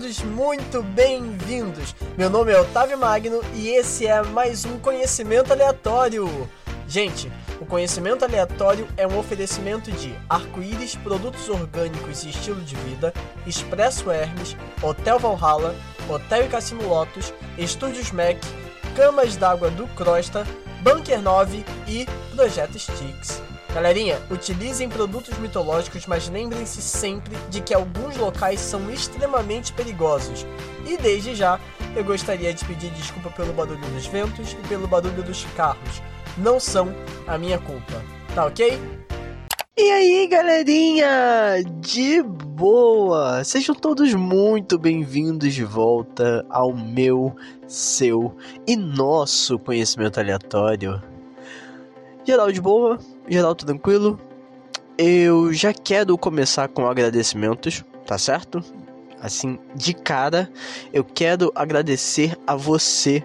[0.00, 1.94] Todos muito bem-vindos.
[2.16, 6.48] Meu nome é Otávio Magno e esse é mais um Conhecimento Aleatório.
[6.88, 13.12] Gente, o Conhecimento Aleatório é um oferecimento de Arco-Íris, Produtos Orgânicos e Estilo de Vida,
[13.46, 15.74] Expresso Hermes, Hotel Valhalla,
[16.08, 18.38] Hotel e Cassino Lotus, Estúdios Mac,
[18.96, 20.46] Camas d'Água do Crosta,
[20.82, 23.42] Bunker 9 e Projeto Sticks.
[23.74, 30.44] Galerinha, utilizem produtos mitológicos, mas lembrem-se sempre de que alguns locais são extremamente perigosos.
[30.86, 31.60] E desde já,
[31.94, 36.02] eu gostaria de pedir desculpa pelo barulho dos ventos e pelo barulho dos carros.
[36.36, 36.92] Não são
[37.26, 38.02] a minha culpa,
[38.34, 38.80] tá ok?
[39.78, 43.42] E aí, galerinha, de boa!
[43.44, 47.34] Sejam todos muito bem-vindos de volta ao meu,
[47.70, 48.34] seu
[48.66, 51.00] e nosso conhecimento aleatório.
[52.24, 54.18] Geral de boa, geral tranquilo.
[54.98, 58.62] Eu já quero começar com agradecimentos, tá certo?
[59.22, 60.50] Assim, de cara,
[60.92, 63.24] eu quero agradecer a você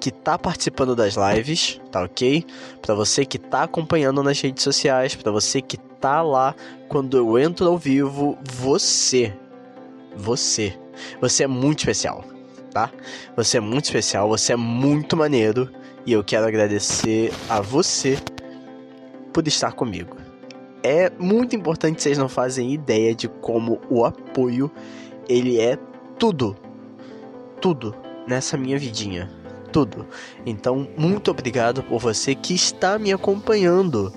[0.00, 2.44] que tá participando das lives, tá ok?
[2.82, 6.54] Para você que tá acompanhando nas redes sociais, para você que tá lá
[6.88, 9.32] quando eu entro ao vivo, você,
[10.16, 10.78] você,
[11.20, 12.24] você é muito especial,
[12.74, 12.90] tá?
[13.36, 15.70] Você é muito especial, você é muito maneiro
[16.04, 18.18] e eu quero agradecer a você
[19.32, 20.16] por estar comigo.
[20.82, 24.70] É muito importante, vocês não fazem ideia de como o apoio
[25.26, 25.78] ele é
[26.18, 26.54] tudo,
[27.60, 27.94] tudo
[28.26, 29.30] nessa minha vidinha,
[29.72, 30.06] tudo.
[30.44, 34.12] Então, muito obrigado por você que está me acompanhando,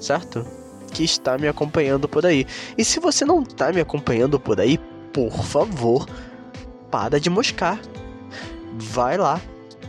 [0.00, 0.46] certo?
[0.92, 2.46] Que está me acompanhando por aí.
[2.78, 4.78] E se você não está me acompanhando por aí,
[5.12, 6.06] por favor,
[6.90, 7.80] para de moscar.
[8.74, 9.40] Vai lá,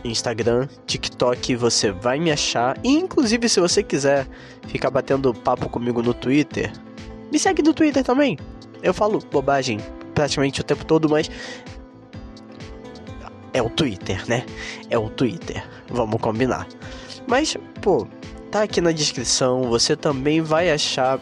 [0.04, 2.78] Instagram, TikTok, você vai me achar.
[2.84, 4.26] E, inclusive, se você quiser
[4.66, 6.72] ficar batendo papo comigo no Twitter,
[7.32, 8.38] me segue no Twitter também.
[8.82, 9.78] Eu falo bobagem
[10.14, 11.30] praticamente o tempo todo, mas
[13.52, 14.44] é o Twitter, né?
[14.90, 15.64] É o Twitter.
[15.88, 16.68] Vamos combinar.
[17.26, 18.06] Mas, pô,
[18.50, 19.62] tá aqui na descrição.
[19.64, 21.18] Você também vai achar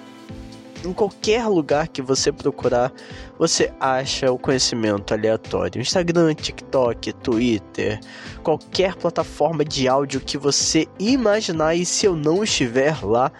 [0.85, 2.93] em qualquer lugar que você procurar,
[3.39, 5.81] você acha o conhecimento aleatório.
[5.81, 8.01] Instagram, TikTok, Twitter,
[8.43, 11.75] qualquer plataforma de áudio que você imaginar.
[11.75, 13.31] E se eu não estiver lá,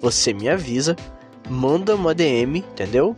[0.00, 0.96] você me avisa,
[1.48, 3.16] manda uma DM, entendeu?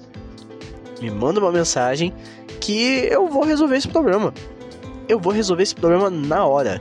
[1.01, 2.13] Me manda uma mensagem
[2.61, 4.33] que eu vou resolver esse problema.
[5.09, 6.81] Eu vou resolver esse problema na hora,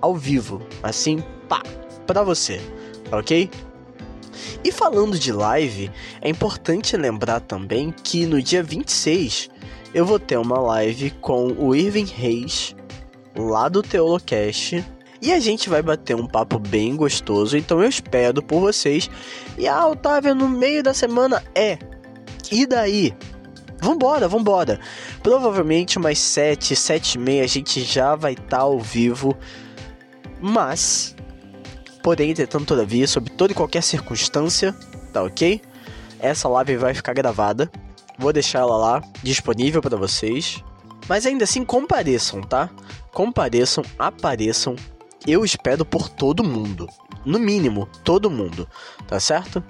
[0.00, 1.62] ao vivo, assim, pá,
[2.06, 2.60] pra você,
[3.12, 3.48] ok?
[4.62, 5.90] E falando de live,
[6.20, 9.50] é importante lembrar também que no dia 26
[9.92, 12.74] eu vou ter uma live com o Irving Reis,
[13.36, 14.84] lá do Teolocast.
[15.22, 19.10] E a gente vai bater um papo bem gostoso, então eu espero por vocês.
[19.58, 21.78] E a ah, Otávia no meio da semana é.
[22.50, 23.14] E daí?
[23.82, 24.80] Vambora, vambora.
[25.22, 29.36] Provavelmente umas 7, 7 e meia a gente já vai estar tá ao vivo.
[30.40, 31.14] Mas
[32.02, 34.74] Porém, entretanto, todavia, sob toda e qualquer circunstância,
[35.12, 35.60] tá ok?
[36.18, 37.70] Essa live vai ficar gravada.
[38.18, 40.62] Vou deixar ela lá, disponível para vocês.
[41.08, 42.70] Mas ainda assim, compareçam, tá?
[43.12, 44.76] Compareçam, apareçam.
[45.26, 46.88] Eu espero por todo mundo.
[47.24, 48.68] No mínimo, todo mundo,
[49.06, 49.62] tá certo?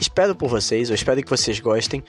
[0.00, 2.04] Espero por vocês, eu espero que vocês gostem.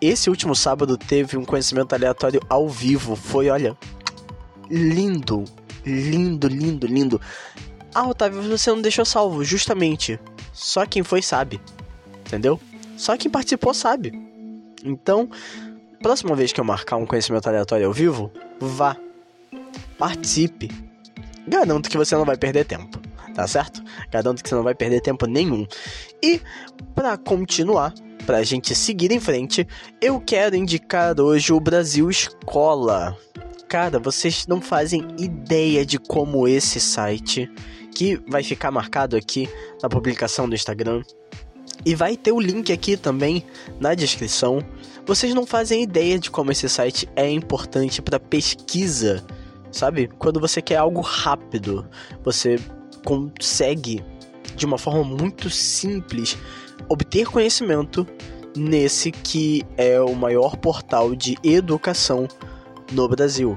[0.00, 3.16] Esse último sábado teve um conhecimento aleatório ao vivo.
[3.16, 3.76] Foi, olha,
[4.70, 5.44] lindo,
[5.84, 7.20] lindo, lindo, lindo.
[7.98, 10.20] Ah, Otávio, você não deixou salvo, justamente.
[10.52, 11.58] Só quem foi sabe.
[12.26, 12.60] Entendeu?
[12.94, 14.12] Só quem participou sabe.
[14.84, 15.30] Então,
[16.02, 18.30] próxima vez que eu marcar um conhecimento aleatório ao vivo,
[18.60, 18.98] vá.
[19.96, 20.70] Participe.
[21.48, 23.00] Garanto que você não vai perder tempo,
[23.34, 23.82] tá certo?
[24.10, 25.66] Garanto que você não vai perder tempo nenhum.
[26.22, 26.42] E,
[26.94, 27.94] para continuar,
[28.26, 29.66] para a gente seguir em frente,
[30.02, 33.16] eu quero indicar hoje o Brasil Escola.
[33.66, 37.50] Cara, vocês não fazem ideia de como esse site
[37.96, 39.48] que vai ficar marcado aqui
[39.82, 41.02] na publicação do Instagram.
[41.82, 43.42] E vai ter o link aqui também
[43.80, 44.58] na descrição.
[45.06, 49.24] Vocês não fazem ideia de como esse site é importante para pesquisa,
[49.72, 50.10] sabe?
[50.18, 51.88] Quando você quer algo rápido,
[52.22, 52.58] você
[53.02, 54.04] consegue
[54.54, 56.36] de uma forma muito simples
[56.90, 58.06] obter conhecimento
[58.54, 62.28] nesse que é o maior portal de educação
[62.92, 63.56] no Brasil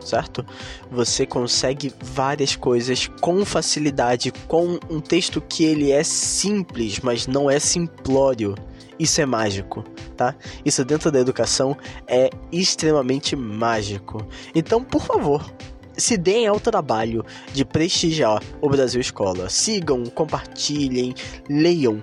[0.00, 0.44] certo?
[0.90, 7.50] Você consegue várias coisas com facilidade, com um texto que ele é simples, mas não
[7.50, 8.54] é simplório.
[8.98, 9.82] Isso é mágico,
[10.16, 10.34] tá?
[10.64, 11.76] Isso dentro da educação
[12.06, 14.26] é extremamente mágico.
[14.54, 15.50] Então, por favor,
[15.96, 19.48] se deem ao trabalho de prestigiar o Brasil Escola.
[19.48, 21.14] Sigam, compartilhem,
[21.48, 22.02] leiam,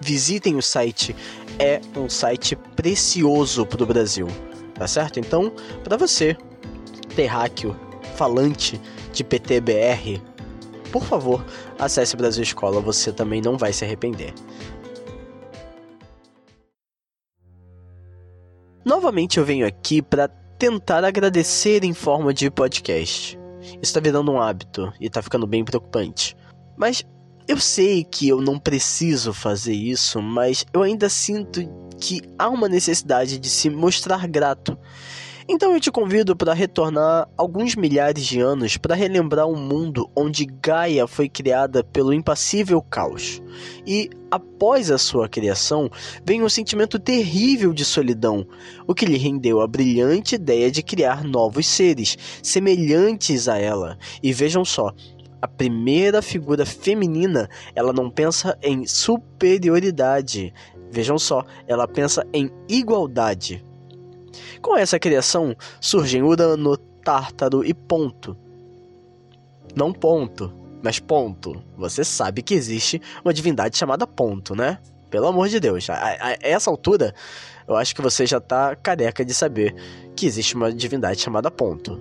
[0.00, 1.16] visitem o site.
[1.58, 4.28] É um site precioso para o Brasil
[4.74, 5.18] tá certo?
[5.18, 5.52] Então,
[5.82, 6.36] para você,
[7.14, 7.76] terráqueo,
[8.16, 8.80] falante
[9.12, 10.20] de PTBR,
[10.94, 11.44] por favor,
[11.76, 14.32] acesse Brasil Escola, você também não vai se arrepender.
[18.84, 23.36] Novamente eu venho aqui para tentar agradecer em forma de podcast.
[23.60, 26.36] Isso está virando um hábito e está ficando bem preocupante.
[26.76, 27.02] Mas
[27.48, 31.60] eu sei que eu não preciso fazer isso, mas eu ainda sinto
[31.98, 34.78] que há uma necessidade de se mostrar grato
[35.46, 40.46] então eu te convido para retornar alguns milhares de anos para relembrar um mundo onde
[40.46, 43.42] Gaia foi criada pelo impassível caos.
[43.86, 45.90] E após a sua criação,
[46.24, 48.46] vem um sentimento terrível de solidão,
[48.86, 53.98] o que lhe rendeu a brilhante ideia de criar novos seres, semelhantes a ela.
[54.22, 54.92] E vejam só,
[55.42, 60.54] a primeira figura feminina, ela não pensa em superioridade.
[60.90, 63.62] Vejam só, ela pensa em igualdade.
[64.60, 68.36] Com essa criação surgem Urano, Tártaro e Ponto.
[69.74, 70.52] Não Ponto,
[70.82, 71.62] mas Ponto.
[71.76, 74.78] Você sabe que existe uma divindade chamada Ponto, né?
[75.10, 75.88] Pelo amor de Deus.
[75.90, 77.14] A, a, a essa altura,
[77.68, 79.74] eu acho que você já tá careca de saber
[80.16, 82.00] que existe uma divindade chamada Ponto.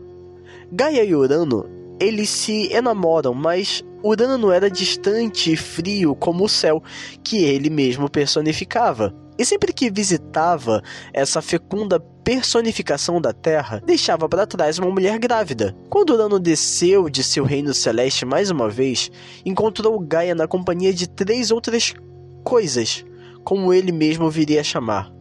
[0.71, 1.69] Gaia e Urano,
[2.00, 6.83] eles se enamoram, mas Urano era distante e frio como o céu
[7.24, 9.13] que ele mesmo personificava.
[9.38, 10.81] E sempre que visitava
[11.12, 15.75] essa fecunda personificação da Terra, deixava para trás uma mulher grávida.
[15.89, 19.12] Quando Urano desceu de seu reino celeste mais uma vez,
[19.45, 21.94] encontrou Gaia na companhia de três outras
[22.44, 23.03] coisas,
[23.44, 25.12] como ele mesmo viria a chamar.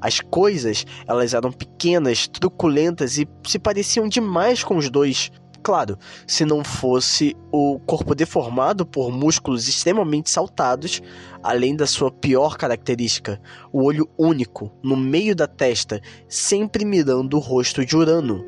[0.00, 5.30] As coisas, elas eram pequenas, truculentas e se pareciam demais com os dois,
[5.62, 11.02] Claro, se não fosse o corpo deformado por músculos extremamente saltados,
[11.42, 13.40] além da sua pior característica,
[13.70, 18.44] o olho único, no meio da testa, sempre mirando o rosto de Urano.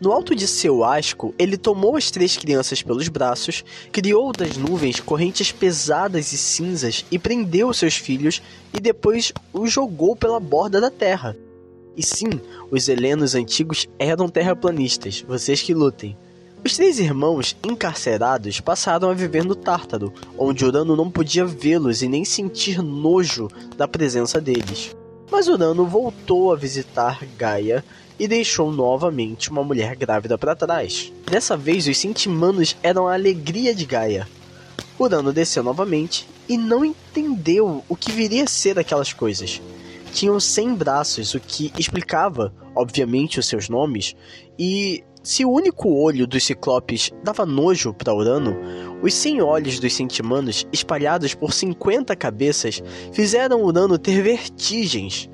[0.00, 4.98] No alto de seu asco, ele tomou as três crianças pelos braços, criou das nuvens
[4.98, 8.40] correntes pesadas e cinzas e prendeu seus filhos
[8.72, 11.36] e depois os jogou pela borda da terra.
[11.94, 12.30] E sim,
[12.70, 16.16] os helenos antigos eram terraplanistas, vocês que lutem.
[16.62, 22.08] Os três irmãos encarcerados passaram a viver no Tártaro, onde Urano não podia vê-los e
[22.08, 23.48] nem sentir nojo
[23.78, 24.94] da presença deles.
[25.30, 27.82] Mas Urano voltou a visitar Gaia
[28.18, 31.10] e deixou novamente uma mulher grávida para trás.
[31.24, 34.28] Dessa vez, os Sintimanos eram a alegria de Gaia.
[34.98, 39.62] Urano desceu novamente e não entendeu o que viria a ser aquelas coisas.
[40.12, 44.14] Tinham 100 braços, o que explicava, obviamente, os seus nomes,
[44.58, 48.56] e se o único olho dos ciclopes dava nojo para Urano,
[49.02, 55.28] os 100 olhos dos centimanos, espalhados por 50 cabeças, fizeram Urano ter vertigens.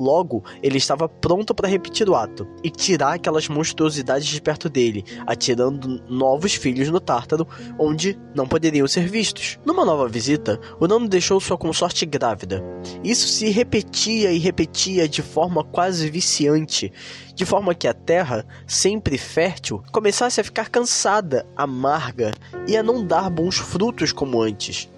[0.00, 5.04] Logo, ele estava pronto para repetir o ato e tirar aquelas monstruosidades de perto dele,
[5.26, 7.46] atirando novos filhos no Tártaro,
[7.78, 9.58] onde não poderiam ser vistos.
[9.62, 12.64] Numa nova visita, Urano deixou sua consorte grávida.
[13.04, 16.90] Isso se repetia e repetia de forma quase viciante,
[17.34, 22.32] de forma que a terra, sempre fértil, começasse a ficar cansada, amarga
[22.66, 24.88] e a não dar bons frutos como antes.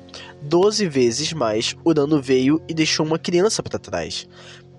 [0.43, 4.29] Doze vezes mais, Urano veio e deixou uma criança para trás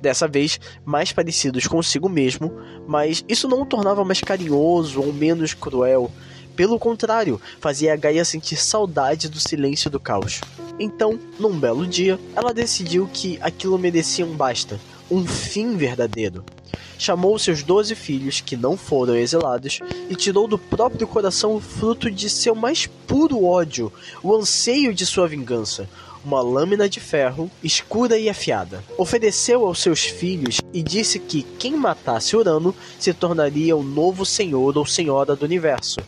[0.04, 2.52] dessa vez mais parecidos consigo mesmo,
[2.86, 6.12] mas isso não o tornava mais carinhoso ou menos cruel.
[6.56, 10.42] Pelo contrário, fazia a Gaia sentir saudade do silêncio do caos.
[10.78, 14.80] Então, num belo dia, ela decidiu que aquilo merecia um basta,
[15.10, 16.44] um fim verdadeiro.
[17.00, 19.80] Chamou seus doze filhos, que não foram exilados,
[20.10, 23.92] e tirou do próprio coração o fruto de seu mais puro ódio,
[24.22, 25.90] o anseio de sua vingança,
[26.24, 28.84] uma lâmina de ferro escura e afiada.
[28.98, 34.78] Ofereceu aos seus filhos e disse que quem matasse Urano se tornaria o novo senhor
[34.78, 36.00] ou senhora do universo.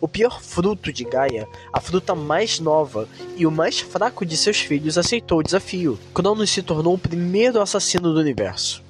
[0.00, 4.58] O pior fruto de Gaia, a fruta mais nova e o mais fraco de seus
[4.58, 5.98] filhos, aceitou o desafio.
[6.12, 8.82] Cronos se tornou o primeiro assassino do universo.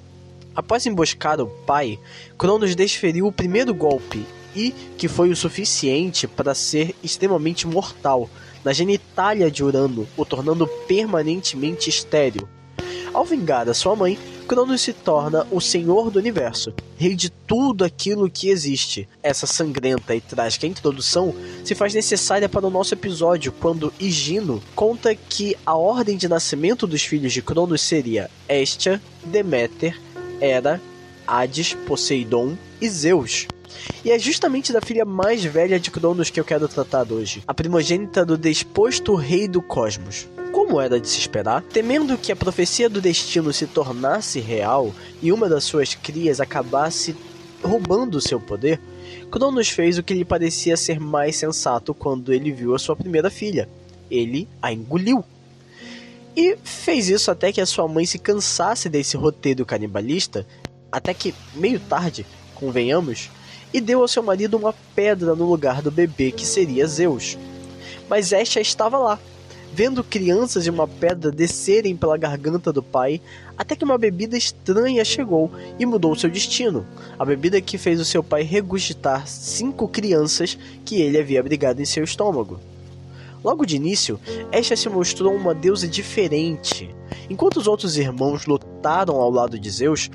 [0.54, 1.98] Após emboscar o pai,
[2.36, 8.28] Cronos desferiu o primeiro golpe e que foi o suficiente para ser extremamente mortal,
[8.66, 12.48] na genitália de Urano, o tornando permanentemente estéril.
[13.14, 14.18] Ao vingar a sua mãe,
[14.48, 19.08] Cronos se torna o senhor do universo, rei de tudo aquilo que existe.
[19.22, 21.32] Essa sangrenta e trágica introdução
[21.64, 26.88] se faz necessária para o nosso episódio quando Higino conta que a ordem de nascimento
[26.88, 29.96] dos filhos de Cronos seria Hestia, Deméter,
[30.40, 30.82] Hera,
[31.24, 33.46] Hades, Poseidon e Zeus.
[34.04, 37.54] E é justamente da filha mais velha de Cronos que eu quero tratar hoje, a
[37.54, 40.28] primogênita do desposto rei do cosmos.
[40.52, 45.30] Como era de se esperar, temendo que a profecia do destino se tornasse real e
[45.32, 47.14] uma das suas crias acabasse
[47.62, 48.80] roubando seu poder,
[49.30, 53.30] Cronos fez o que lhe parecia ser mais sensato quando ele viu a sua primeira
[53.30, 53.68] filha.
[54.10, 55.24] Ele a engoliu.
[56.36, 60.46] E fez isso até que a sua mãe se cansasse desse roteiro canibalista,
[60.92, 63.30] até que, meio tarde, convenhamos,
[63.76, 67.36] e deu ao seu marido uma pedra no lugar do bebê que seria Zeus.
[68.08, 69.18] Mas esta estava lá,
[69.70, 73.20] vendo crianças e uma pedra descerem pela garganta do pai,
[73.54, 76.86] até que uma bebida estranha chegou e mudou seu destino.
[77.18, 81.84] A bebida que fez o seu pai regurgitar cinco crianças que ele havia abrigado em
[81.84, 82.58] seu estômago.
[83.44, 84.18] Logo de início,
[84.50, 86.88] esta se mostrou uma deusa diferente.
[87.28, 90.10] Enquanto os outros irmãos lutaram ao lado de Zeus,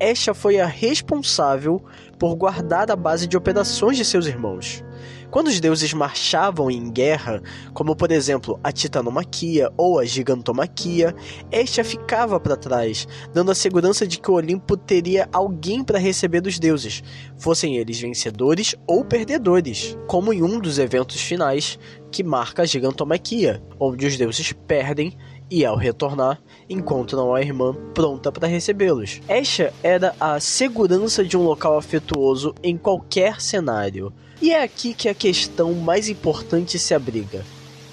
[0.00, 1.80] esta foi a responsável
[2.24, 4.82] por guardar a base de operações de seus irmãos.
[5.30, 7.42] Quando os deuses marchavam em guerra,
[7.74, 11.14] como por exemplo a titanomaquia ou a gigantomaquia,
[11.52, 16.40] esta ficava para trás, dando a segurança de que o Olimpo teria alguém para receber
[16.40, 17.02] dos deuses,
[17.36, 21.78] fossem eles vencedores ou perdedores, como em um dos eventos finais
[22.10, 25.14] que marca a gigantomaquia, onde os deuses perdem
[25.50, 29.20] e ao retornar, encontram a irmã pronta para recebê-los.
[29.28, 34.12] Esta era a segurança de um local afetuoso em qualquer cenário.
[34.40, 37.44] E é aqui que a questão mais importante se abriga.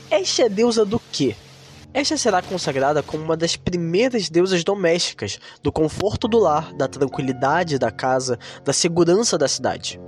[0.09, 1.35] Esta é deusa do quê?
[1.93, 7.77] Esta será consagrada como uma das primeiras deusas domésticas, do conforto do lar, da tranquilidade
[7.77, 9.99] da casa, da segurança da cidade.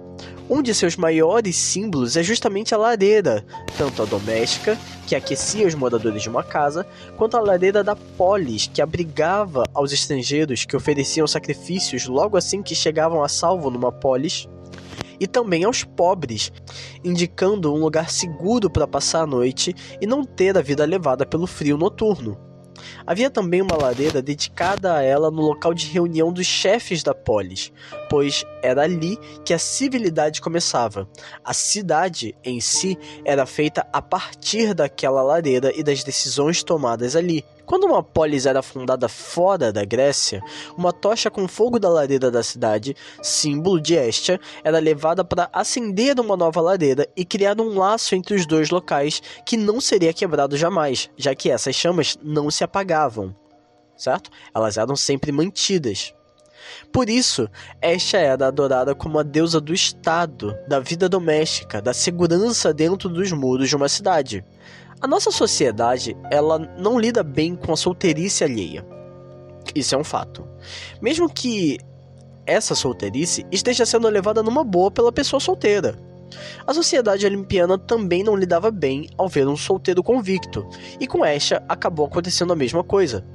[0.50, 3.46] Um de seus maiores símbolos é justamente a lareira,
[3.78, 6.86] tanto a doméstica, que aquecia os moradores de uma casa,
[7.18, 12.76] quanto a lareira da polis, que abrigava aos estrangeiros que ofereciam sacrifícios logo assim que
[12.76, 14.48] chegavam a salvo numa polis
[15.20, 16.52] e também aos pobres,
[17.04, 21.48] indicando um lugar seguro para passar a noite e não ter a vida levada pelo
[21.48, 22.38] frio noturno.
[23.06, 27.72] Havia também uma lareira dedicada a ela no local de reunião dos chefes da polis,
[28.10, 31.08] pois era ali que a civilidade começava.
[31.44, 37.46] A cidade em si era feita a partir daquela lareira e das decisões tomadas ali.
[37.66, 40.44] Quando uma polis era fundada fora da Grécia,
[40.78, 46.20] uma tocha com fogo da lareira da cidade, símbolo de Estia, era levada para acender
[46.20, 50.58] uma nova lareira e criar um laço entre os dois locais que não seria quebrado
[50.58, 53.34] jamais, já que essas chamas não se apagavam,
[53.96, 54.30] certo?
[54.54, 56.14] Elas eram sempre mantidas.
[56.92, 57.50] Por isso,
[57.82, 63.32] esta era adorada como a deusa do Estado, da vida doméstica, da segurança dentro dos
[63.32, 64.46] muros de uma cidade.
[65.04, 68.86] A nossa sociedade, ela não lida bem com a solteirice alheia.
[69.76, 70.48] Isso é um fato.
[71.02, 71.78] Mesmo que
[72.46, 75.94] essa solteirice esteja sendo levada numa boa pela pessoa solteira.
[76.66, 80.66] A sociedade olimpiana também não lidava bem ao ver um solteiro convicto,
[80.98, 83.26] e com esta acabou acontecendo a mesma coisa.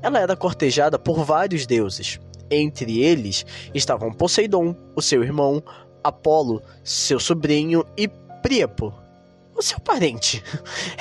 [0.00, 2.20] Ela era cortejada por vários deuses.
[2.48, 3.44] Entre eles
[3.74, 5.60] estavam Poseidon, o seu irmão,
[6.04, 8.06] Apolo, seu sobrinho e
[8.40, 8.94] Príapo,
[9.58, 10.42] o seu parente.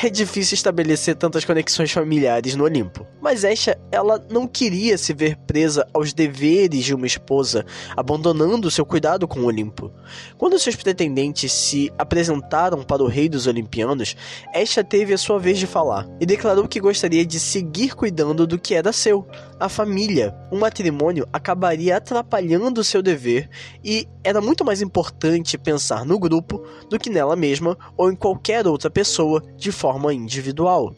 [0.01, 3.05] É difícil estabelecer tantas conexões familiares no Olimpo.
[3.21, 8.85] Mas esta, ela não queria se ver presa aos deveres de uma esposa, abandonando seu
[8.85, 9.91] cuidado com o Olimpo.
[10.37, 14.15] Quando seus pretendentes se apresentaram para o rei dos Olimpianos,
[14.53, 18.57] esta teve a sua vez de falar e declarou que gostaria de seguir cuidando do
[18.57, 19.27] que era seu,
[19.59, 20.35] a família.
[20.51, 23.49] Um matrimônio acabaria atrapalhando seu dever
[23.83, 28.46] e era muito mais importante pensar no grupo do que nela mesma ou em qualquer
[28.65, 30.95] outra pessoa de forma individual.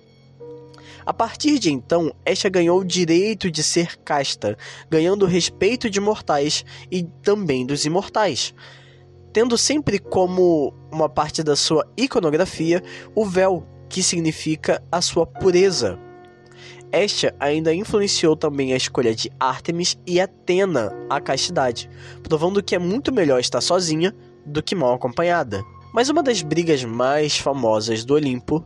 [1.05, 4.55] A partir de então, esta ganhou o direito de ser casta,
[4.89, 8.53] ganhando o respeito de mortais e também dos imortais,
[9.33, 12.83] tendo sempre como uma parte da sua iconografia
[13.15, 15.97] o véu, que significa a sua pureza.
[16.91, 21.89] Esta ainda influenciou também a escolha de Ártemis e Atena à castidade,
[22.21, 24.15] provando que é muito melhor estar sozinha
[24.45, 25.63] do que mal acompanhada.
[25.93, 28.65] Mas uma das brigas mais famosas do Olimpo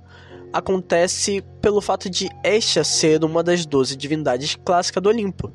[0.52, 5.52] acontece pelo fato de esta ser uma das 12 divindades clássicas do Olimpo.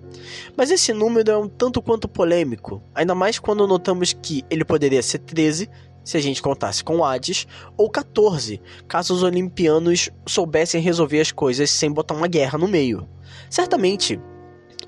[0.56, 5.02] Mas esse número é um tanto quanto polêmico, ainda mais quando notamos que ele poderia
[5.02, 5.70] ser 13
[6.08, 7.46] se a gente contasse com Hades,
[7.76, 13.06] ou 14, caso os olimpianos soubessem resolver as coisas sem botar uma guerra no meio.
[13.50, 14.18] Certamente,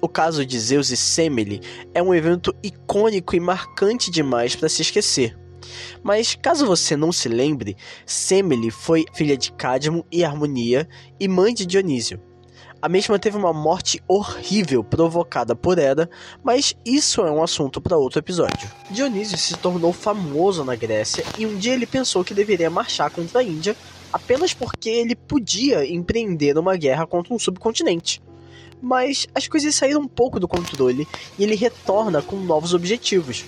[0.01, 1.61] o caso de Zeus e Semele
[1.93, 5.39] é um evento icônico e marcante demais para se esquecer.
[6.03, 11.53] Mas caso você não se lembre, Semele foi filha de Cadmo e Harmonia e mãe
[11.53, 12.21] de Dionísio.
[12.83, 16.09] A mesma teve uma morte horrível provocada por Hera,
[16.43, 18.71] mas isso é um assunto para outro episódio.
[18.91, 23.41] Dionísio se tornou famoso na Grécia e um dia ele pensou que deveria marchar contra
[23.41, 23.77] a Índia
[24.11, 28.23] apenas porque ele podia empreender uma guerra contra um subcontinente.
[28.81, 31.07] Mas as coisas saíram um pouco do controle
[31.39, 33.45] e ele retorna com novos objetivos.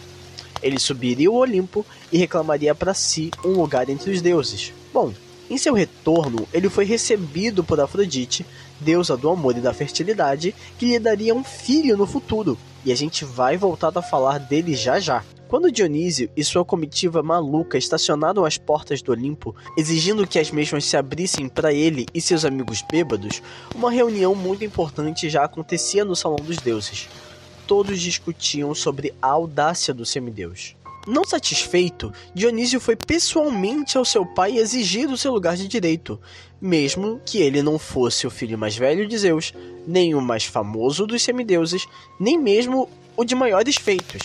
[0.63, 4.73] Ele subiria o Olimpo e reclamaria para si um lugar entre os deuses.
[4.93, 5.13] Bom,
[5.51, 8.47] em seu retorno, ele foi recebido por Afrodite,
[8.81, 12.57] deusa do amor e da fertilidade, que lhe daria um filho no futuro.
[12.85, 15.23] E a gente vai voltar a falar dele já já.
[15.53, 20.87] Quando Dionísio e sua comitiva maluca estacionaram às portas do Olimpo, exigindo que as mesmas
[20.87, 23.43] se abrissem para ele e seus amigos bêbados,
[23.75, 27.07] uma reunião muito importante já acontecia no Salão dos Deuses.
[27.67, 30.77] Todos discutiam sobre a audácia do semideus.
[31.07, 36.21] Não satisfeito, Dionísio foi pessoalmente ao seu pai exigir o seu lugar de direito,
[36.61, 39.53] mesmo que ele não fosse o filho mais velho de Zeus,
[39.85, 41.87] nem o mais famoso dos semideuses,
[42.21, 44.23] nem mesmo o de maiores feitos.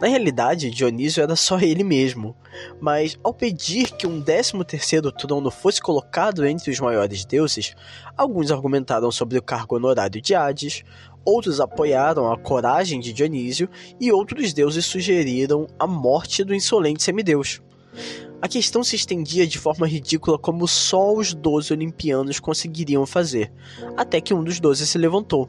[0.00, 2.36] Na realidade, Dionísio era só ele mesmo,
[2.78, 7.74] mas ao pedir que um décimo terceiro trono fosse colocado entre os maiores deuses,
[8.14, 10.84] alguns argumentaram sobre o cargo honorário de Hades,
[11.26, 13.68] outros apoiaram a coragem de Dionísio
[14.00, 17.60] e outros deuses sugeriram a morte do insolente semideus.
[18.40, 23.52] A questão se estendia de forma ridícula como só os doze olimpianos conseguiriam fazer,
[23.96, 25.48] até que um dos doze se levantou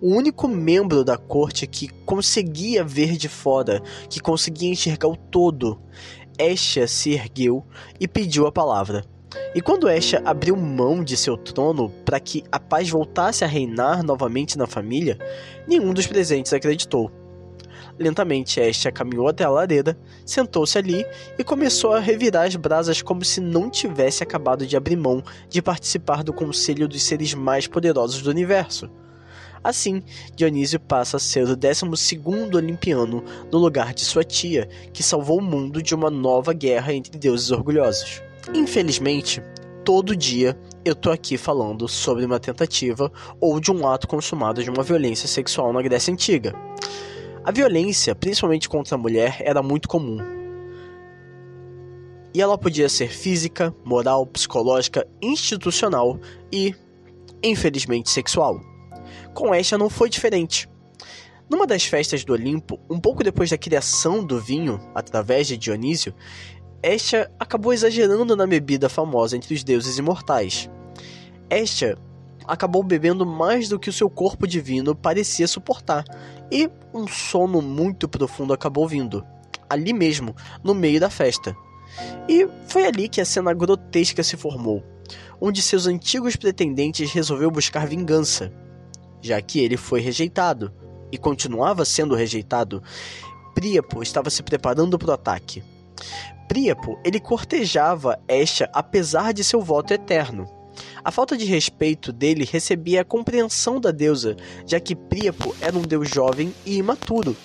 [0.00, 5.80] o único membro da corte que conseguia ver de fora, que conseguia enxergar o todo.
[6.38, 7.64] Esha se ergueu
[7.98, 9.04] e pediu a palavra.
[9.54, 14.02] E quando Esha abriu mão de seu trono para que a paz voltasse a reinar
[14.02, 15.18] novamente na família,
[15.66, 17.10] nenhum dos presentes acreditou.
[17.98, 21.04] Lentamente, Esha caminhou até a lareira, sentou-se ali
[21.38, 25.62] e começou a revirar as brasas como se não tivesse acabado de abrir mão de
[25.62, 28.90] participar do conselho dos seres mais poderosos do universo.
[29.64, 30.02] Assim,
[30.36, 31.84] Dionísio passa a ser o 12
[32.54, 37.18] olimpiano no lugar de sua tia, que salvou o mundo de uma nova guerra entre
[37.18, 38.22] deuses orgulhosos.
[38.54, 39.42] Infelizmente,
[39.84, 44.70] todo dia eu tô aqui falando sobre uma tentativa ou de um ato consumado de
[44.70, 46.54] uma violência sexual na Grécia Antiga.
[47.44, 50.18] A violência, principalmente contra a mulher, era muito comum.
[52.32, 56.18] E ela podia ser física, moral, psicológica, institucional
[56.52, 56.74] e,
[57.42, 58.60] infelizmente, sexual.
[59.34, 60.68] Com esta não foi diferente.
[61.48, 66.12] Numa das festas do Olimpo, um pouco depois da criação do vinho, através de Dionísio,
[66.82, 70.70] esta acabou exagerando na bebida famosa entre os deuses imortais.
[71.48, 71.98] Esta
[72.46, 76.04] acabou bebendo mais do que o seu corpo divino parecia suportar,
[76.50, 79.24] e um sono muito profundo acabou vindo,
[79.68, 81.56] ali mesmo, no meio da festa.
[82.28, 84.84] E foi ali que a cena grotesca se formou,
[85.40, 88.52] onde seus antigos pretendentes resolveu buscar vingança
[89.26, 90.72] já que ele foi rejeitado
[91.10, 92.82] e continuava sendo rejeitado.
[93.54, 95.62] Príapo estava se preparando para o ataque.
[96.48, 100.48] Príapo, ele cortejava Esha apesar de seu voto eterno.
[101.04, 105.82] A falta de respeito dele recebia a compreensão da deusa, já que Príapo era um
[105.82, 107.36] deus jovem e imaturo.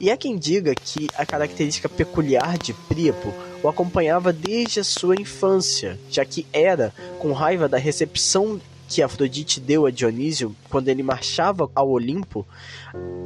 [0.00, 5.14] E há quem diga que a característica peculiar de Príapo o acompanhava desde a sua
[5.20, 11.02] infância, já que era, com raiva da recepção que Afrodite deu a Dionísio quando ele
[11.02, 12.46] marchava ao Olimpo,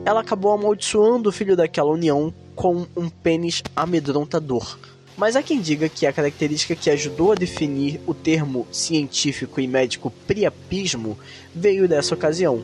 [0.04, 4.78] ela acabou amaldiçoando o filho daquela união com um pênis amedrontador.
[5.16, 9.66] Mas há quem diga que a característica que ajudou a definir o termo científico e
[9.66, 11.18] médico priapismo
[11.54, 12.62] veio dessa ocasião.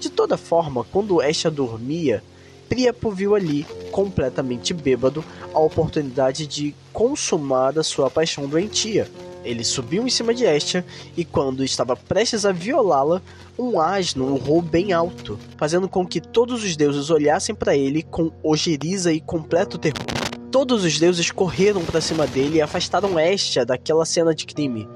[0.00, 2.22] De toda forma, quando Esha dormia,
[2.68, 9.08] Priapo viu ali, completamente bêbado, a oportunidade de consumar a sua paixão doentia.
[9.44, 10.84] Ele subiu em cima de Estia
[11.16, 13.20] e, quando estava prestes a violá-la,
[13.58, 18.32] um asno urrou bem alto, fazendo com que todos os deuses olhassem para ele com
[18.42, 20.23] ojeriza e completo terror.
[20.54, 24.88] Todos os deuses correram para cima dele e afastaram Estia daquela cena de crime.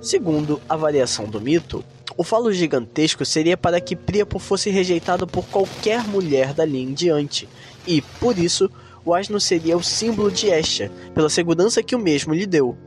[0.00, 1.84] Segundo a variação do mito,
[2.16, 7.48] o falo gigantesco seria para que Príapo fosse rejeitado por qualquer mulher dali em diante,
[7.88, 8.70] e, por isso,
[9.04, 12.78] o asno seria o símbolo de Estia, pela segurança que o mesmo lhe deu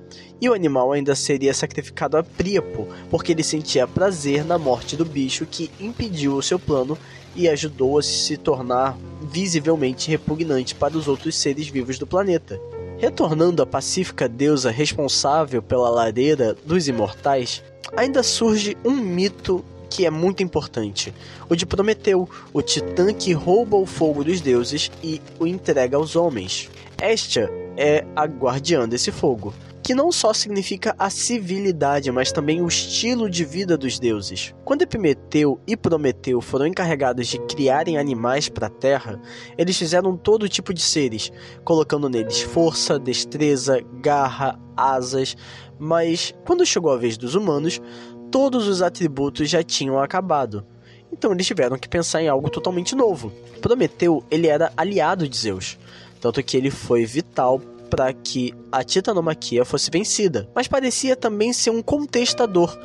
[0.42, 5.06] e o animal ainda seria sacrificado a Príapo, porque ele sentia prazer na morte do
[5.06, 6.98] bicho que impediu o seu plano
[7.36, 12.60] e ajudou a se tornar visivelmente repugnante para os outros seres vivos do planeta.
[12.98, 17.64] Retornando à pacífica deusa responsável pela lareira dos imortais,
[17.96, 21.14] ainda surge um mito que é muito importante:
[21.50, 26.16] o de Prometeu, o titã que rouba o fogo dos deuses e o entrega aos
[26.16, 26.70] homens.
[27.02, 27.50] Estia
[27.82, 29.52] é a guardiã desse fogo.
[29.84, 34.54] que não só significa a civilidade, mas também o estilo de vida dos deuses.
[34.64, 39.20] Quando Epimeteu e Prometeu foram encarregados de criarem animais para a terra,
[39.58, 41.32] eles fizeram todo tipo de seres,
[41.64, 45.36] colocando neles força, destreza, garra, asas,
[45.80, 47.82] mas quando chegou a vez dos humanos,
[48.30, 50.64] todos os atributos já tinham acabado.
[51.12, 53.34] Então eles tiveram que pensar em algo totalmente novo.
[53.62, 55.78] Prometeu, ele era aliado de Zeus,
[56.22, 57.60] tanto que ele foi vital
[57.92, 62.80] para que a titanomaquia fosse vencida, mas parecia também ser um contestador.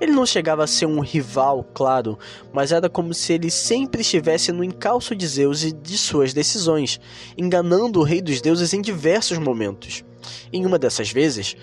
[0.00, 2.16] Ele não chegava a ser um rival, claro,
[2.52, 7.00] mas era como se ele sempre estivesse no encalço de Zeus e de suas decisões,
[7.36, 10.04] enganando o rei dos deuses em diversos momentos.
[10.52, 11.56] Em uma dessas vezes,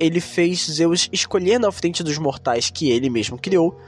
[0.00, 3.78] ele fez Zeus escolher na frente dos mortais que ele mesmo criou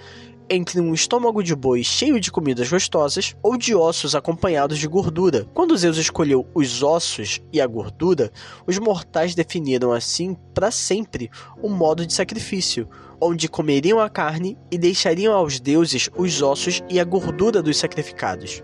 [0.48, 5.46] entre um estômago de boi cheio de comidas gostosas ou de ossos acompanhados de gordura.
[5.54, 8.30] Quando Zeus escolheu os ossos e a gordura,
[8.66, 11.30] os mortais definiram assim para sempre
[11.62, 12.88] um modo de sacrifício,
[13.20, 18.62] onde comeriam a carne e deixariam aos deuses os ossos e a gordura dos sacrificados.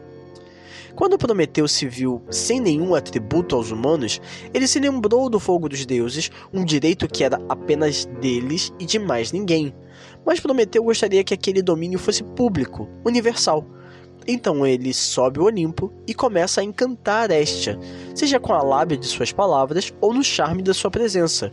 [0.94, 4.20] Quando Prometeu se viu sem nenhum atributo aos humanos,
[4.52, 8.98] ele se lembrou do fogo dos deuses, um direito que era apenas deles e de
[8.98, 9.72] mais ninguém.
[10.24, 13.64] Mas Prometeu gostaria que aquele domínio fosse público, universal.
[14.26, 17.78] Então ele sobe o Olimpo e começa a encantar Estia,
[18.14, 21.50] seja com a lábia de suas palavras ou no charme da sua presença.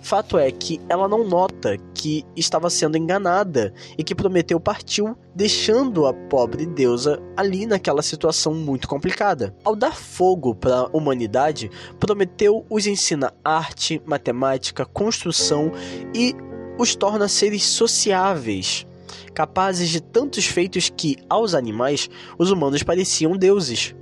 [0.00, 6.06] Fato é que ela não nota que estava sendo enganada e que Prometeu partiu, deixando
[6.06, 9.54] a pobre deusa ali naquela situação muito complicada.
[9.64, 15.72] Ao dar fogo para a humanidade, Prometeu os ensina arte, matemática, construção
[16.14, 16.34] e
[16.78, 18.86] os torna seres sociáveis,
[19.34, 23.94] capazes de tantos feitos que, aos animais, os humanos pareciam deuses.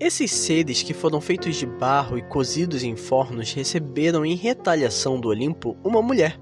[0.00, 5.28] Esses seres que foram feitos de barro e cozidos em fornos receberam em retaliação do
[5.28, 6.38] Olimpo uma mulher,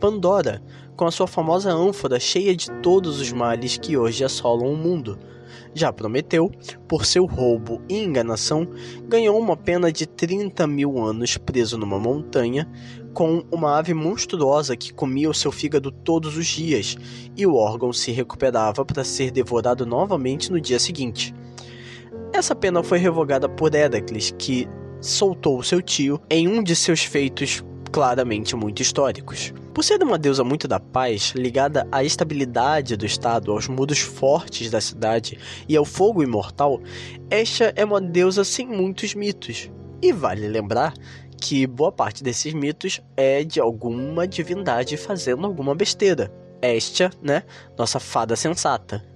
[0.00, 0.62] Pandora,
[0.96, 5.18] com a sua famosa ânfora cheia de todos os males que hoje assolam o mundo.
[5.74, 6.52] Já Prometeu,
[6.86, 8.66] por seu roubo e enganação,
[9.08, 12.70] ganhou uma pena de 30 mil anos preso numa montanha,
[13.12, 16.96] com uma ave monstruosa que comia o seu fígado todos os dias,
[17.36, 21.34] e o órgão se recuperava para ser devorado novamente no dia seguinte.
[22.32, 24.68] Essa pena foi revogada por Heracles, que
[25.00, 29.52] soltou seu tio em um de seus feitos claramente muito históricos.
[29.74, 34.70] Por ser uma deusa muito da paz, ligada à estabilidade do estado, aos muros fortes
[34.70, 35.36] da cidade
[35.68, 36.80] e ao fogo imortal,
[37.28, 39.68] esta é uma deusa sem muitos mitos.
[40.00, 40.94] E vale lembrar
[41.40, 46.32] que boa parte desses mitos é de alguma divindade fazendo alguma besteira.
[46.62, 47.42] Esta, né,
[47.76, 49.13] nossa fada sensata.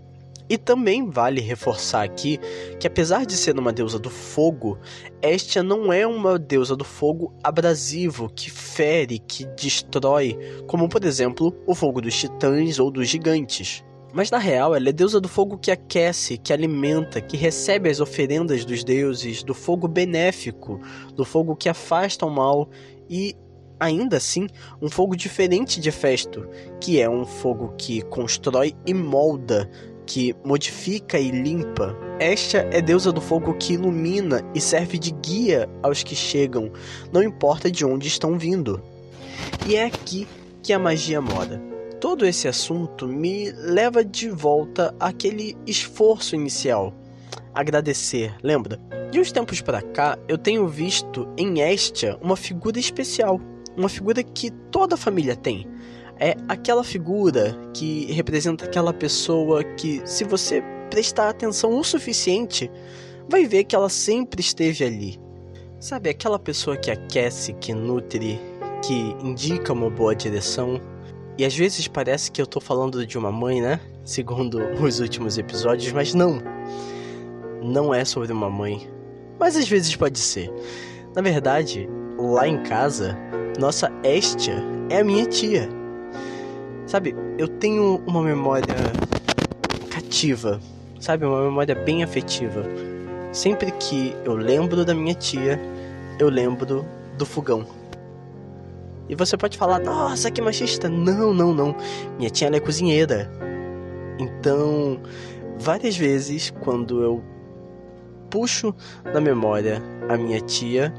[0.49, 2.39] E também vale reforçar aqui
[2.81, 4.79] que, apesar de ser uma deusa do fogo,
[5.21, 11.55] Estia não é uma deusa do fogo abrasivo, que fere, que destrói, como por exemplo
[11.67, 13.85] o fogo dos titãs ou dos gigantes.
[14.13, 18.01] Mas na real, ela é deusa do fogo que aquece, que alimenta, que recebe as
[18.01, 20.81] oferendas dos deuses, do fogo benéfico,
[21.15, 22.71] do fogo que afasta o mal
[23.09, 23.37] e
[23.79, 24.49] ainda assim,
[24.81, 26.49] um fogo diferente de Festo,
[26.81, 29.71] que é um fogo que constrói e molda,
[30.09, 31.95] que modifica e limpa.
[32.19, 36.73] Esta é deusa do fogo que ilumina e serve de guia aos que chegam,
[37.13, 38.83] não importa de onde estão vindo.
[39.67, 40.27] E é aqui
[40.63, 41.63] que a magia mora.
[42.01, 46.95] Todo esse assunto me leva de volta àquele esforço inicial.
[47.55, 48.81] Agradecer, lembra?
[49.11, 53.41] De uns tempos para cá, eu tenho visto em Estia uma figura especial,
[53.77, 55.67] uma figura que toda família tem
[56.21, 62.71] é aquela figura que representa aquela pessoa que, se você prestar atenção o suficiente,
[63.29, 65.21] vai ver que ela sempre esteve ali.
[65.79, 68.41] Sabe, aquela pessoa que aquece, que nutre,
[68.85, 70.81] que indica uma boa direção.
[71.37, 73.81] E às vezes parece que eu tô falando de uma mãe, né?
[74.05, 76.41] Segundo os últimos episódios, mas não.
[77.63, 78.89] Não é sobre uma mãe.
[79.39, 80.51] Mas às vezes pode ser.
[81.15, 83.17] Na verdade, lá em casa,
[83.59, 84.57] nossa Estia
[84.91, 85.78] é a minha tia.
[86.89, 88.75] Sabe, eu tenho uma memória
[89.91, 90.59] cativa,
[90.99, 91.27] sabe?
[91.27, 92.65] Uma memória bem afetiva.
[93.31, 95.61] Sempre que eu lembro da minha tia,
[96.19, 96.87] eu lembro
[97.19, 97.67] do fogão.
[99.07, 100.89] E você pode falar, nossa, que machista.
[100.89, 101.77] Não, não, não.
[102.17, 103.31] Minha tia é cozinheira.
[104.19, 104.99] Então,
[105.59, 107.23] várias vezes, quando eu
[108.31, 108.75] puxo
[109.13, 110.95] na memória a minha tia,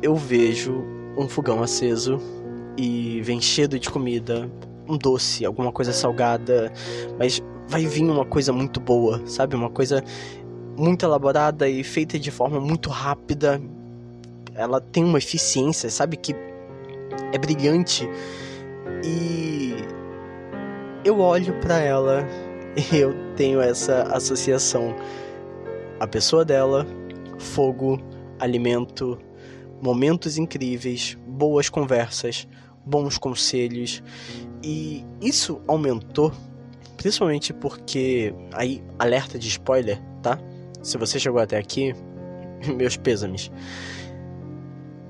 [0.00, 0.84] eu vejo
[1.18, 2.20] um fogão aceso
[2.78, 4.48] e vem cheio de comida,
[4.88, 6.72] um doce, alguma coisa salgada,
[7.18, 9.56] mas vai vir uma coisa muito boa, sabe?
[9.56, 10.02] Uma coisa
[10.76, 13.60] muito elaborada e feita de forma muito rápida.
[14.54, 16.16] Ela tem uma eficiência, sabe?
[16.16, 16.34] Que
[17.32, 18.08] é brilhante
[19.04, 19.74] e
[21.04, 22.26] eu olho para ela
[22.92, 24.94] e eu tenho essa associação.
[25.98, 26.86] A pessoa dela,
[27.38, 28.00] fogo,
[28.38, 29.18] alimento,
[29.80, 32.46] momentos incríveis, boas conversas,
[32.86, 34.02] bons conselhos
[34.62, 36.32] e isso aumentou
[36.96, 40.38] principalmente porque aí alerta de spoiler, tá?
[40.82, 41.94] Se você chegou até aqui,
[42.76, 43.50] meus pêsames.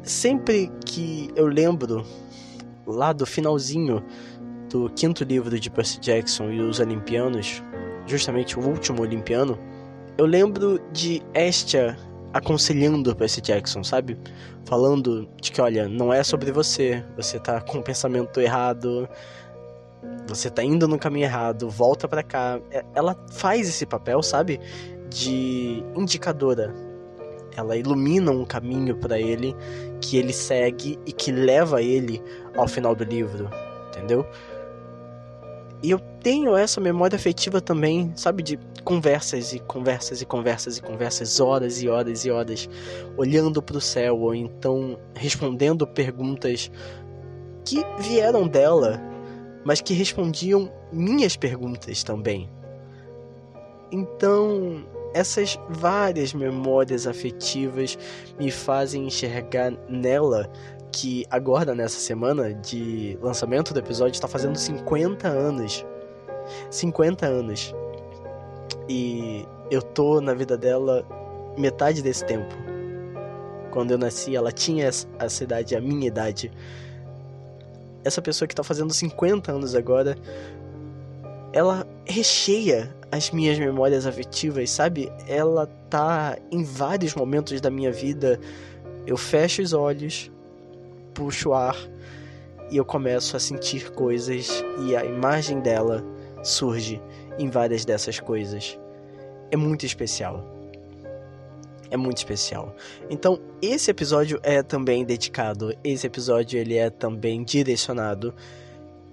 [0.02, 2.04] Sempre que eu lembro
[2.86, 4.04] lá do finalzinho
[4.70, 7.62] do quinto livro de Percy Jackson e os Olimpianos,
[8.06, 9.58] justamente o último Olimpiano,
[10.18, 11.96] eu lembro de Estia
[12.38, 14.18] aconselhando Percy Jackson, sabe?
[14.64, 19.08] Falando de que, olha, não é sobre você, você tá com o pensamento errado,
[20.26, 22.60] você tá indo no caminho errado, volta para cá.
[22.70, 24.60] É, ela faz esse papel, sabe?
[25.08, 26.74] De indicadora.
[27.56, 29.56] Ela ilumina um caminho para ele
[30.00, 32.22] que ele segue e que leva ele
[32.56, 33.48] ao final do livro,
[33.88, 34.26] entendeu?
[35.86, 40.82] E eu tenho essa memória afetiva também, sabe, de conversas e conversas e conversas e
[40.82, 42.68] conversas, horas e horas e horas,
[43.16, 46.72] olhando para o céu ou então respondendo perguntas
[47.64, 49.00] que vieram dela,
[49.64, 52.50] mas que respondiam minhas perguntas também.
[53.92, 57.96] Então, essas várias memórias afetivas
[58.40, 60.50] me fazem enxergar nela
[60.96, 65.84] que agora, nessa semana de lançamento do episódio, está fazendo 50 anos.
[66.70, 67.74] 50 anos.
[68.88, 71.04] E eu tô na vida dela
[71.58, 72.54] metade desse tempo.
[73.70, 76.50] Quando eu nasci, ela tinha essa idade, a minha idade.
[78.02, 80.16] Essa pessoa que tá fazendo 50 anos agora,
[81.52, 85.12] ela recheia as minhas memórias afetivas, sabe?
[85.28, 88.40] Ela tá em vários momentos da minha vida.
[89.06, 90.30] Eu fecho os olhos,
[91.16, 91.76] puxo o ar
[92.70, 96.04] e eu começo a sentir coisas e a imagem dela
[96.44, 97.00] surge
[97.38, 98.78] em várias dessas coisas.
[99.50, 100.44] É muito especial.
[101.90, 102.74] É muito especial.
[103.08, 108.34] Então, esse episódio é também dedicado, esse episódio ele é também direcionado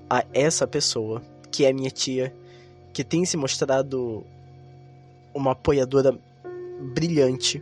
[0.09, 2.35] a essa pessoa, que é minha tia,
[2.91, 4.25] que tem se mostrado
[5.33, 6.17] uma apoiadora
[6.93, 7.61] brilhante,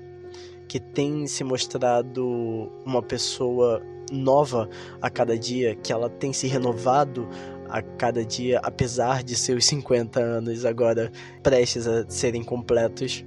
[0.67, 4.69] que tem se mostrado uma pessoa nova
[5.02, 7.28] a cada dia, que ela tem se renovado
[7.69, 13.26] a cada dia, apesar de seus 50 anos agora prestes a serem completos.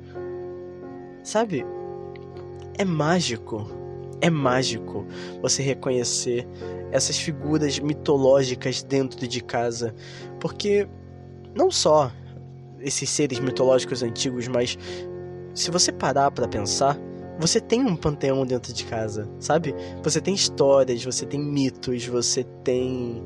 [1.23, 1.65] Sabe?
[2.77, 3.67] É mágico.
[4.21, 5.07] É mágico
[5.41, 6.47] você reconhecer
[6.93, 9.95] essas figuras mitológicas dentro de casa,
[10.39, 10.87] porque
[11.55, 12.13] não só
[12.81, 14.79] esses seres mitológicos antigos, mas
[15.55, 16.99] se você parar para pensar,
[17.39, 19.75] você tem um panteão dentro de casa, sabe?
[20.03, 23.23] Você tem histórias, você tem mitos, você tem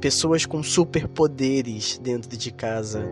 [0.00, 3.04] pessoas com superpoderes dentro de casa.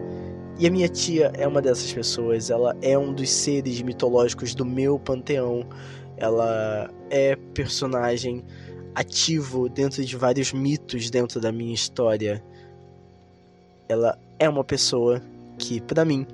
[0.58, 4.64] E a minha tia é uma dessas pessoas, ela é um dos seres mitológicos do
[4.64, 5.66] meu panteão.
[6.16, 8.44] Ela é personagem
[8.94, 12.42] ativo dentro de vários mitos dentro da minha história.
[13.88, 15.20] Ela é uma pessoa
[15.58, 16.26] que, para mim,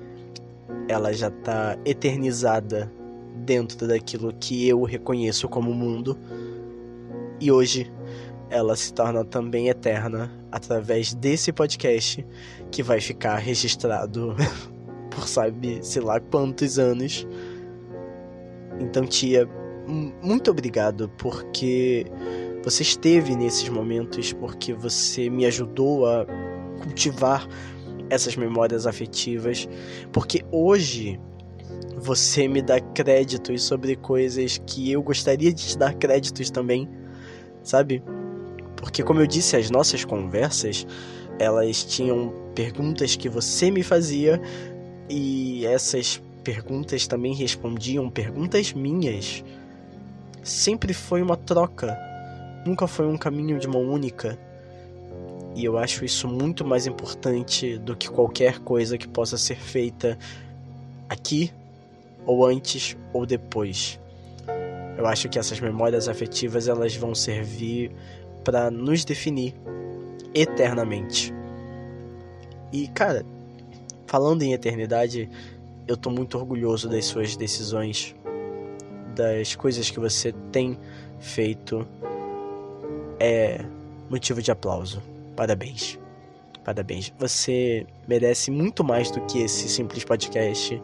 [0.89, 2.91] ela já tá eternizada
[3.37, 6.19] dentro daquilo que eu reconheço como mundo.
[7.41, 7.91] E hoje
[8.51, 12.25] ela se torna também eterna através desse podcast
[12.71, 14.37] que vai ficar registrado
[15.11, 17.27] por sabe, sei lá quantos anos.
[18.79, 19.49] Então, tia,
[20.23, 22.07] muito obrigado porque
[22.63, 26.27] você esteve nesses momentos, porque você me ajudou a
[26.83, 27.49] cultivar
[28.11, 29.69] essas memórias afetivas,
[30.13, 31.19] porque hoje
[31.97, 36.89] você me dá créditos sobre coisas que eu gostaria de te dar créditos também,
[37.63, 38.03] sabe?
[38.77, 40.87] Porque como eu disse, as nossas conversas,
[41.39, 44.41] elas tinham perguntas que você me fazia
[45.09, 49.45] e essas perguntas também respondiam perguntas minhas.
[50.43, 51.97] Sempre foi uma troca,
[52.67, 54.39] nunca foi um caminho de mão única.
[55.55, 60.19] E eu acho isso muito mais importante do que qualquer coisa que possa ser feita
[61.09, 61.53] aqui
[62.27, 63.99] ou antes ou depois.
[64.97, 67.91] Eu acho que essas memórias afetivas elas vão servir
[68.45, 69.55] para nos definir
[70.35, 71.33] eternamente.
[72.73, 73.25] E cara,
[74.07, 75.29] falando em eternidade,
[75.87, 78.15] eu tô muito orgulhoso das suas decisões,
[79.15, 80.79] das coisas que você tem
[81.19, 81.87] feito.
[83.19, 83.65] É
[84.11, 85.03] motivo de aplauso.
[85.37, 86.02] Parabéns.
[86.65, 87.13] Parabéns.
[87.19, 90.81] Você merece muito mais do que esse simples podcast,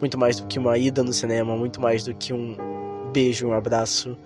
[0.00, 2.56] muito mais do que uma ida no cinema, muito mais do que um
[3.12, 4.16] beijo, um abraço.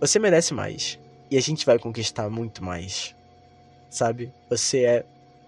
[0.00, 0.98] Você merece mais.
[1.30, 3.14] E a gente vai conquistar muito mais.
[3.88, 4.32] Sabe?
[4.50, 5.04] Você é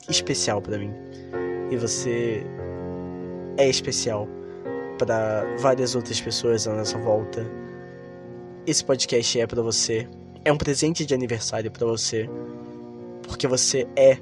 [0.09, 0.93] especial para mim.
[1.71, 2.43] E você
[3.59, 4.27] é especial
[4.99, 7.45] para várias outras pessoas à nossa volta.
[8.67, 10.09] Esse podcast é para você.
[10.45, 12.29] É um presente de aniversário para você.
[13.23, 14.19] Porque você é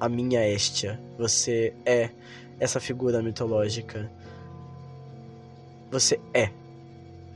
[0.00, 0.98] a minha Estia.
[1.18, 2.10] Você é
[2.58, 4.10] essa figura mitológica.
[5.90, 6.50] Você é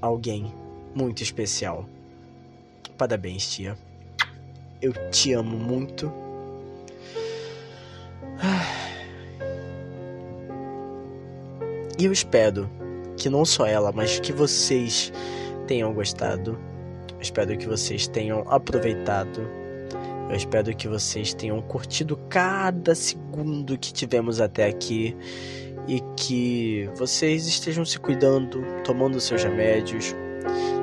[0.01, 0.53] alguém
[0.95, 1.87] muito especial.
[2.97, 3.77] Parabéns, tia.
[4.81, 6.13] Eu te amo muito.
[11.99, 12.69] E eu espero
[13.17, 15.13] que não só ela, mas que vocês
[15.67, 16.59] tenham gostado.
[17.21, 19.64] Espero que vocês tenham aproveitado.
[20.35, 25.17] Eu espero que vocês tenham curtido cada segundo que tivemos até aqui
[25.87, 30.13] e que vocês estejam se cuidando, tomando seus remédios,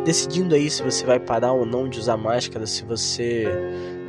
[0.05, 3.45] decidindo aí se você vai parar ou não de usar máscara, se você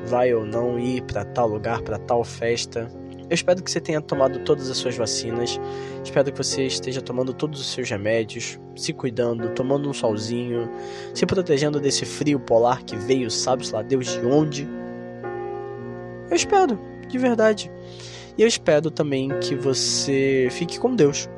[0.07, 2.89] vai ou não ir para tal lugar, para tal festa.
[3.29, 5.59] Eu espero que você tenha tomado todas as suas vacinas.
[6.05, 10.71] Espero que você esteja tomando todos os seus remédios, se cuidando, tomando um solzinho,
[11.13, 14.82] se protegendo desse frio polar que veio, sabe-se lá Deus de onde.
[16.33, 17.71] Eu espero, de verdade.
[18.39, 21.29] E eu espero também que você fique com Deus.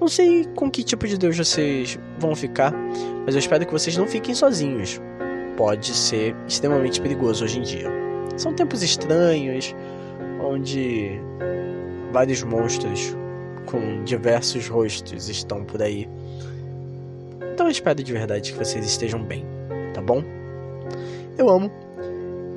[0.00, 2.72] Não sei com que tipo de Deus vocês vão ficar,
[3.26, 5.00] mas eu espero que vocês não fiquem sozinhos.
[5.56, 7.88] Pode ser extremamente perigoso hoje em dia.
[8.36, 9.74] São tempos estranhos,
[10.40, 11.20] onde
[12.12, 13.16] vários monstros
[13.66, 16.08] com diversos rostos estão por aí.
[17.52, 19.44] Então eu espero de verdade que vocês estejam bem,
[19.92, 20.22] tá bom?
[21.36, 21.91] Eu amo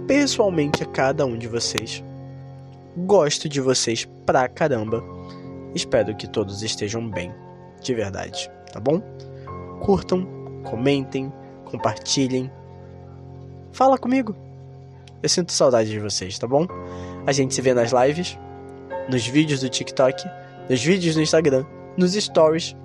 [0.07, 2.03] pessoalmente a cada um de vocês.
[2.97, 5.03] Gosto de vocês pra caramba.
[5.73, 7.33] Espero que todos estejam bem,
[7.81, 9.01] de verdade, tá bom?
[9.81, 10.25] Curtam,
[10.63, 11.31] comentem,
[11.65, 12.49] compartilhem.
[13.73, 14.35] Fala comigo.
[15.21, 16.65] Eu sinto saudade de vocês, tá bom?
[17.25, 18.37] A gente se vê nas lives,
[19.09, 20.23] nos vídeos do TikTok,
[20.69, 21.65] nos vídeos no Instagram,
[21.97, 22.75] nos stories,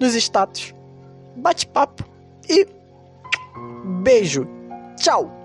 [0.00, 0.74] nos status.
[1.36, 2.04] Bate-papo
[2.48, 2.66] e
[4.02, 4.46] beijo.
[4.96, 5.43] Tchau.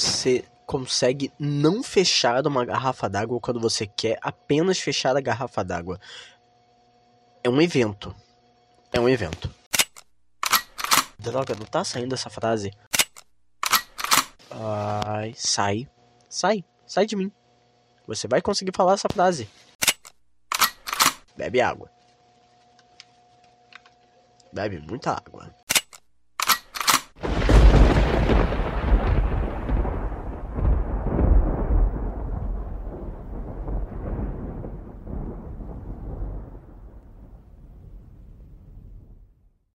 [0.00, 6.00] Você consegue não fechar uma garrafa d'água quando você quer apenas fechar a garrafa d'água.
[7.44, 8.14] É um evento.
[8.92, 9.52] É um evento.
[11.18, 12.72] Droga, não tá saindo essa frase.
[14.50, 15.86] Ai, sai.
[16.28, 16.64] Sai.
[16.86, 17.30] Sai de mim.
[18.06, 19.48] Você vai conseguir falar essa frase.
[21.36, 21.90] Bebe água.
[24.52, 25.54] Bebe muita água.